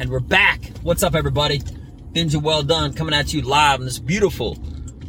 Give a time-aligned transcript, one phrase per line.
[0.00, 0.64] And we're back.
[0.82, 1.60] What's up, everybody?
[2.14, 4.56] Things are Well Done coming at you live on this beautiful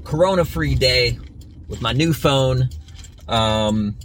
[0.04, 1.20] corona free day
[1.68, 2.70] with my new phone.
[3.28, 3.96] Um,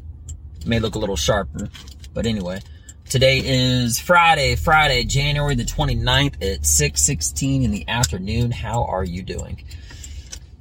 [0.67, 1.71] may look a little sharper,
[2.13, 2.61] but anyway.
[3.09, 8.51] Today is Friday, Friday, January the 29th at 6:16 in the afternoon.
[8.51, 9.65] How are you doing?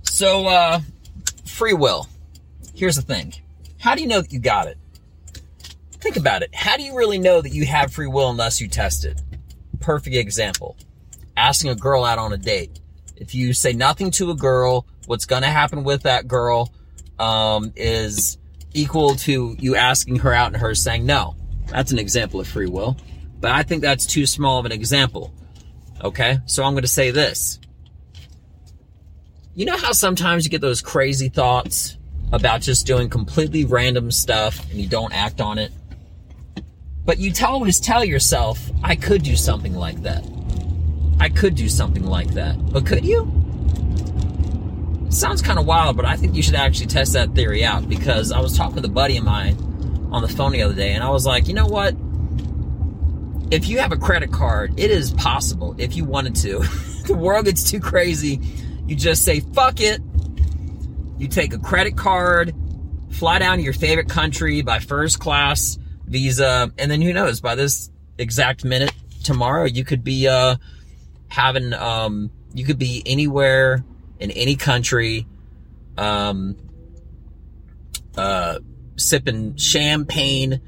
[0.04, 0.80] So uh
[1.44, 2.08] free will.
[2.74, 3.34] Here's the thing.
[3.80, 4.78] How do you know that you got it?
[6.00, 6.56] Think about it.
[6.56, 9.20] How do you really know that you have free will unless you test it?
[9.84, 10.78] Perfect example.
[11.36, 12.80] Asking a girl out on a date.
[13.18, 16.74] If you say nothing to a girl, what's going to happen with that girl
[17.20, 18.38] um, is
[18.74, 21.36] equal to you asking her out and her saying no.
[21.68, 22.98] That's an example of free will.
[23.40, 25.34] But I think that's too small of an example.
[26.04, 26.40] Okay?
[26.46, 27.60] So I'm going to say this.
[29.56, 31.98] You know how sometimes you get those crazy thoughts
[32.32, 35.72] about just doing completely random stuff and you don't act on it?
[37.06, 40.26] But you always tell yourself, I could do something like that.
[41.20, 42.56] I could do something like that.
[42.72, 43.30] But could you?
[45.08, 47.90] It sounds kind of wild, but I think you should actually test that theory out
[47.90, 49.58] because I was talking with a buddy of mine
[50.12, 51.94] on the phone the other day and I was like, you know what?
[53.52, 56.60] If you have a credit card, it is possible if you wanted to.
[57.06, 58.40] the world gets too crazy.
[58.88, 60.02] You just say, fuck it.
[61.20, 62.56] You take a credit card,
[63.12, 67.42] fly down to your favorite country by first class visa, and then who knows?
[67.42, 70.56] By this exact minute tomorrow, you could be uh,
[71.28, 73.84] having um, you could be anywhere
[74.20, 75.28] in any country,
[75.98, 76.56] um,
[78.18, 78.60] uh,
[78.96, 80.62] sipping champagne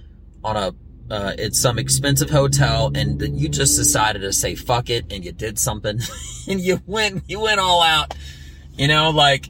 [0.44, 0.75] on a
[1.09, 5.31] uh, at some expensive hotel, and you just decided to say fuck it, and you
[5.31, 6.00] did something,
[6.47, 8.16] and you went you went all out,
[8.75, 9.50] you know, like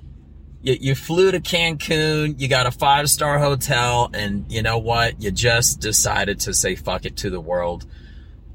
[0.66, 5.22] you, you flew to Cancun, you got a five star hotel, and you know what?
[5.22, 7.86] You just decided to say fuck it to the world.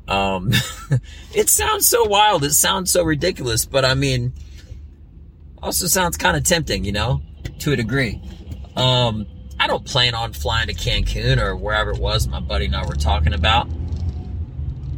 [0.08, 0.50] Um,
[1.34, 2.42] it sounds so wild.
[2.42, 4.32] It sounds so ridiculous, but I mean,
[5.62, 7.22] also sounds kind of tempting, you know,
[7.60, 8.20] to a degree.
[8.74, 9.26] Um,
[9.60, 12.84] I don't plan on flying to Cancun or wherever it was my buddy and I
[12.86, 13.68] were talking about.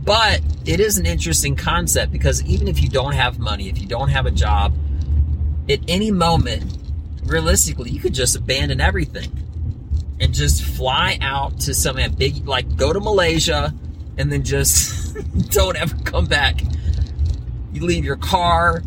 [0.02, 3.86] But it is an interesting concept because even if you don't have money, if you
[3.86, 4.74] don't have a job,
[5.68, 6.81] at any moment,
[7.24, 9.30] realistically, you could just abandon everything
[10.20, 13.74] and just fly out to some big, like go to Malaysia
[14.18, 15.16] and then just
[15.50, 16.60] don't ever come back.
[17.72, 18.82] You leave your car,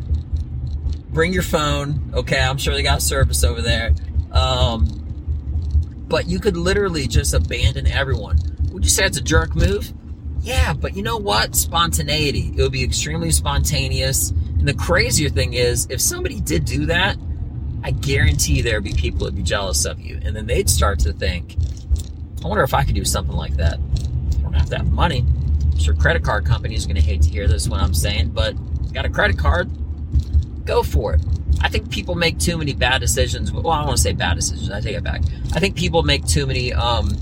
[1.09, 2.11] bring your phone.
[2.13, 3.93] Okay, I'm sure they got service over there.
[4.31, 5.01] Um,
[6.07, 8.37] but you could literally just abandon everyone.
[8.71, 9.91] Would you say it's a jerk move?
[10.41, 11.55] Yeah, but you know what?
[11.55, 12.53] Spontaneity.
[12.55, 14.29] It would be extremely spontaneous.
[14.29, 17.17] And the crazier thing is, if somebody did do that,
[17.85, 20.19] I guarantee there'd be people that'd be jealous of you.
[20.23, 21.55] And then they'd start to think,
[22.43, 23.75] I wonder if I could do something like that.
[23.75, 25.23] I don't have to have money.
[25.61, 28.29] I'm sure credit card companies are going to hate to hear this when I'm saying,
[28.29, 28.55] but
[28.91, 29.69] got a credit card,
[30.65, 31.21] go for it.
[31.61, 33.51] I think people make too many bad decisions.
[33.51, 34.71] Well, I don't want to say bad decisions.
[34.71, 35.21] I take it back.
[35.53, 37.15] I think people make too many um,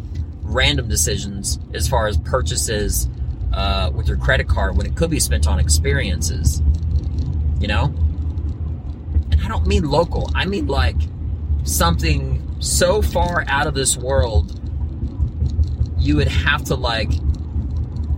[0.44, 3.09] random decisions as far as purchases
[3.51, 6.62] uh, with your credit card when it could be spent on experiences.
[7.59, 7.94] You know,
[9.43, 10.31] I don't mean local.
[10.33, 10.97] I mean like
[11.63, 14.59] something so far out of this world
[15.97, 17.09] you would have to like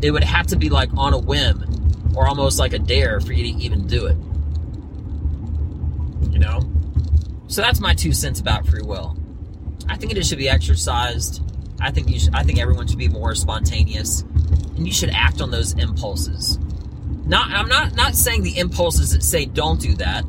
[0.02, 1.64] it would have to be like on a whim
[2.16, 4.18] or almost like a dare for you to even do it.
[6.32, 6.62] You know?
[7.48, 9.18] So that's my two cents about free will.
[9.88, 11.42] I think it should be exercised.
[11.80, 15.42] I think you should, I think everyone should be more spontaneous and you should act
[15.42, 16.58] on those impulses.
[17.26, 20.24] Not I'm not not saying the impulses that say don't do that.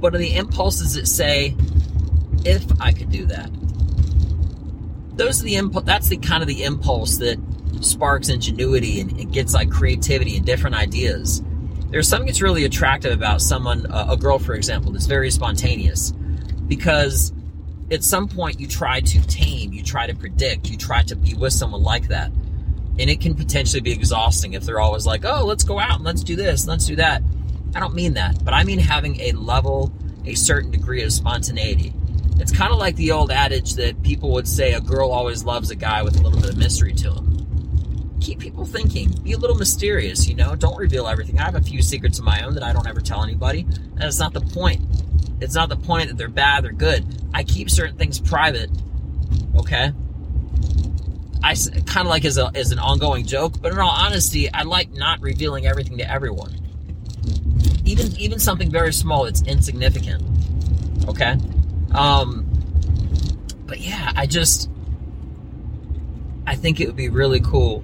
[0.00, 1.56] What are the impulses that say,
[2.44, 3.50] if I could do that?
[5.16, 5.84] Those are the impulse.
[5.84, 7.38] That's the kind of the impulse that
[7.80, 11.42] sparks ingenuity and, and gets like creativity and different ideas.
[11.88, 16.12] There's something that's really attractive about someone, uh, a girl, for example, that's very spontaneous,
[16.66, 17.32] because
[17.90, 21.34] at some point you try to tame, you try to predict, you try to be
[21.34, 22.30] with someone like that.
[22.98, 26.04] And it can potentially be exhausting if they're always like, oh, let's go out and
[26.04, 27.22] let's do this, let's do that.
[27.76, 29.92] I don't mean that, but I mean having a level,
[30.24, 31.92] a certain degree of spontaneity.
[32.38, 35.70] It's kind of like the old adage that people would say a girl always loves
[35.70, 38.16] a guy with a little bit of mystery to him.
[38.22, 39.10] Keep people thinking.
[39.22, 40.56] Be a little mysterious, you know?
[40.56, 41.38] Don't reveal everything.
[41.38, 43.60] I have a few secrets of my own that I don't ever tell anybody.
[43.60, 44.80] And it's not the point.
[45.42, 47.04] It's not the point that they're bad, they're good.
[47.34, 48.70] I keep certain things private,
[49.54, 49.92] okay?
[51.44, 54.62] I kind of like as, a, as an ongoing joke, but in all honesty, I
[54.62, 56.65] like not revealing everything to everyone
[57.86, 60.22] even even something very small it's insignificant.
[61.08, 61.36] Okay?
[61.94, 62.42] Um
[63.66, 64.70] but yeah i just
[66.46, 67.82] i think it would be really cool.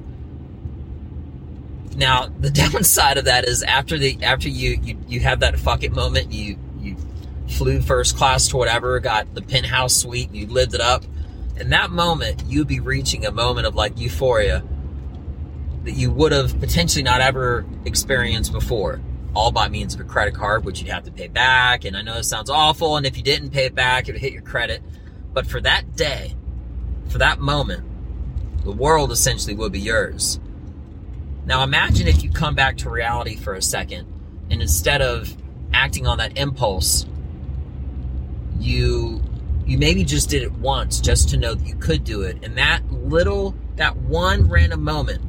[1.97, 5.83] Now, the downside of that is after the after you you, you have that fuck
[5.83, 6.97] it moment, you you
[7.49, 11.05] flew first class to whatever, got the penthouse suite, you lived it up.
[11.57, 14.65] In that moment, you'd be reaching a moment of like euphoria
[15.85, 19.01] that you would have potentially not ever experienced before,
[19.35, 21.85] all by means of a credit card, which you'd have to pay back.
[21.85, 24.21] And I know it sounds awful, and if you didn't pay it back, it would
[24.21, 24.83] hit your credit.
[25.33, 26.35] But for that day,
[27.09, 27.85] for that moment,
[28.65, 30.39] the world essentially would be yours.
[31.45, 34.07] Now imagine if you come back to reality for a second
[34.51, 35.37] and instead of
[35.73, 37.07] acting on that impulse,
[38.59, 39.23] you
[39.65, 42.39] you maybe just did it once just to know that you could do it.
[42.43, 45.21] And that little that one random moment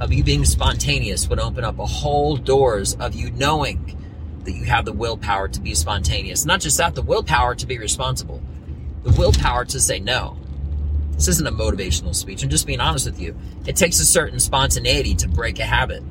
[0.00, 3.96] of you being spontaneous would open up a whole doors of you knowing
[4.44, 6.44] that you have the willpower to be spontaneous.
[6.44, 8.42] Not just that, the willpower to be responsible.
[9.02, 10.36] The willpower to say no
[11.16, 12.42] this isn't a motivational speech.
[12.42, 13.34] I'm just being honest with you.
[13.66, 16.02] It takes a certain spontaneity to break a habit.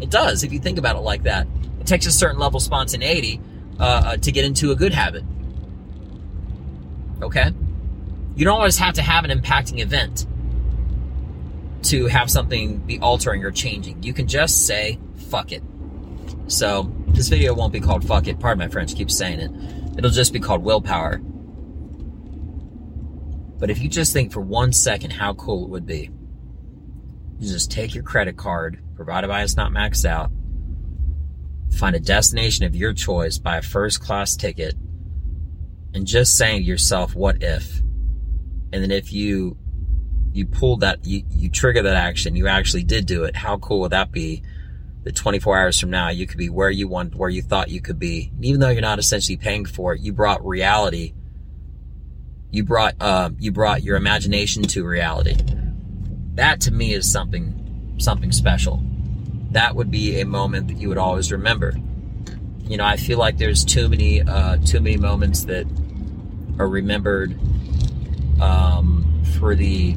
[0.00, 1.46] It does, if you think about it like that.
[1.80, 3.40] It takes a certain level of spontaneity
[3.80, 5.24] uh, uh, to get into a good habit.
[7.22, 7.50] Okay?
[8.36, 10.26] You don't always have to have an impacting event
[11.84, 14.02] to have something be altering or changing.
[14.02, 14.98] You can just say,
[15.28, 15.62] fuck it.
[16.48, 18.40] So, this video won't be called fuck it.
[18.40, 19.50] Pardon my French, keep saying it.
[19.98, 21.20] It'll just be called willpower.
[23.58, 26.10] But if you just think for one second how cool it would be,
[27.40, 30.30] you just take your credit card, provided by it's not maxed out,
[31.76, 34.74] find a destination of your choice, buy a first class ticket,
[35.94, 37.78] and just saying to yourself, what if?
[38.72, 39.56] And then if you
[40.32, 43.80] you pulled that you, you trigger that action, you actually did do it, how cool
[43.80, 44.42] would that be?
[45.04, 47.80] That 24 hours from now you could be where you want where you thought you
[47.80, 48.30] could be.
[48.34, 51.14] And even though you're not essentially paying for it, you brought reality
[52.50, 55.36] you brought uh, you brought your imagination to reality.
[56.34, 58.82] That to me is something something special.
[59.50, 61.74] That would be a moment that you would always remember.
[62.62, 65.66] You know, I feel like there's too many uh, too many moments that
[66.58, 67.38] are remembered
[68.40, 69.96] um, for the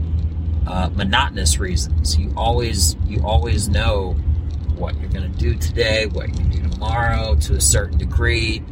[0.68, 2.18] uh, monotonous reasons.
[2.18, 4.14] You always you always know
[4.76, 8.64] what you're going to do today, what you do tomorrow to a certain degree.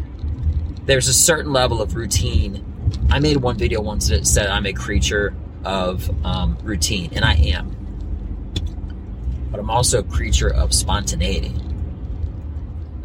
[0.85, 2.65] There's a certain level of routine
[3.09, 5.33] I made one video once that said I'm a creature
[5.63, 7.75] of um, routine, and I am.
[9.51, 11.55] But I'm also a creature of spontaneity,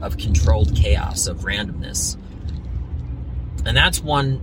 [0.01, 2.17] of controlled chaos, of randomness.
[3.65, 4.43] And that's one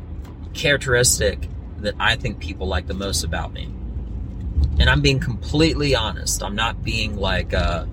[0.53, 1.47] characteristic
[1.77, 3.71] that I think people like the most about me.
[4.81, 6.41] And I'm being completely honest.
[6.41, 7.85] I'm not being like uh,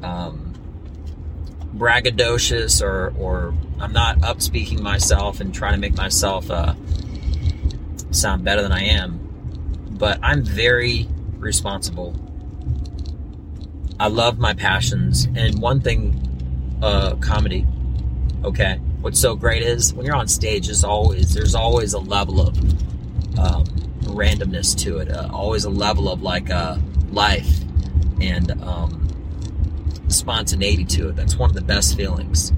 [0.00, 0.54] um,
[1.74, 6.74] braggadocious or, or I'm not upspeaking myself and trying to make myself uh,
[8.12, 9.18] sound better than I am.
[9.90, 12.14] But I'm very responsible.
[13.98, 15.24] I love my passions.
[15.34, 17.66] And one thing, uh, comedy,
[18.44, 22.40] okay, what's so great is when you're on stage, there's always, there's always a level
[22.40, 22.56] of
[24.14, 26.78] randomness to it, uh, always a level of like uh,
[27.10, 27.60] life.
[28.20, 29.04] And, um,
[30.08, 31.16] spontaneity to it.
[31.16, 32.52] That's one of the best feelings.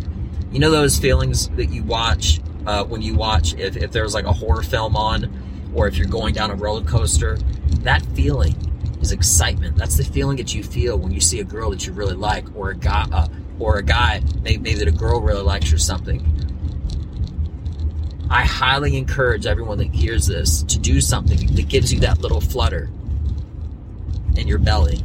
[0.52, 4.24] You know those feelings that you watch uh, when you watch if, if there's like
[4.24, 7.38] a horror film on, or if you're going down a roller coaster.
[7.80, 8.54] That feeling
[9.00, 9.76] is excitement.
[9.76, 12.44] That's the feeling that you feel when you see a girl that you really like,
[12.56, 15.78] or a guy, uh, or a guy maybe, maybe that a girl really likes or
[15.78, 16.20] something.
[18.28, 22.40] I highly encourage everyone that hears this to do something that gives you that little
[22.40, 22.90] flutter
[24.36, 25.04] in your belly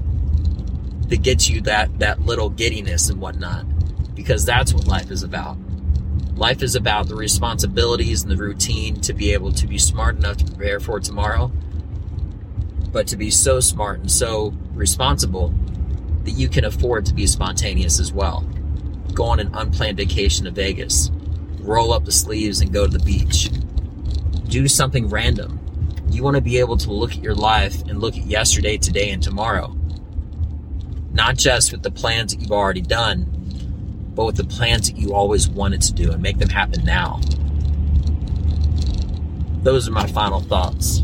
[1.07, 3.65] that gets you that that little giddiness and whatnot
[4.15, 5.57] because that's what life is about.
[6.35, 10.37] Life is about the responsibilities and the routine to be able to be smart enough
[10.37, 11.51] to prepare for tomorrow
[12.91, 15.53] but to be so smart and so responsible
[16.23, 18.41] that you can afford to be spontaneous as well.
[19.13, 21.11] Go on an unplanned vacation to vegas
[21.63, 23.49] roll up the sleeves and go to the beach
[24.47, 25.59] do something random
[26.09, 29.11] you want to be able to look at your life and look at yesterday today
[29.11, 29.75] and tomorrow
[31.13, 33.25] not just with the plans that you've already done,
[34.15, 37.19] but with the plans that you always wanted to do and make them happen now.
[39.61, 41.03] Those are my final thoughts.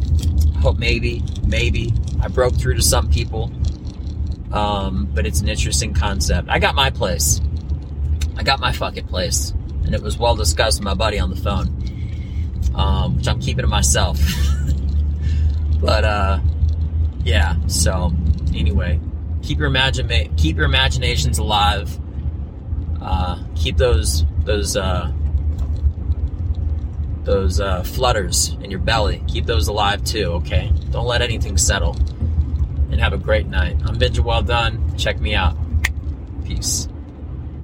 [0.55, 3.51] I hope maybe, maybe I broke through to some people,
[4.51, 6.49] um, but it's an interesting concept.
[6.49, 7.41] I got my place.
[8.37, 9.53] I got my fucking place,
[9.87, 11.67] and it was well discussed with my buddy on the phone,
[12.75, 14.19] um, which I'm keeping to myself.
[15.81, 16.39] but uh,
[17.23, 17.55] yeah.
[17.67, 18.13] So
[18.53, 18.99] anyway,
[19.41, 21.97] keep your imagine keep your imaginations alive.
[23.01, 25.11] Uh, keep those those uh,
[27.23, 29.23] those uh, flutters in your belly.
[29.27, 30.25] Keep those alive too.
[30.33, 31.95] Okay, don't let anything settle.
[32.91, 33.77] and have a great night.
[33.85, 34.95] I'm Benja Well Done.
[34.97, 35.55] Check me out.
[36.45, 36.87] Peace.